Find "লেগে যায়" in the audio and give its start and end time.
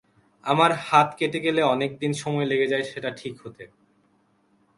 2.45-2.83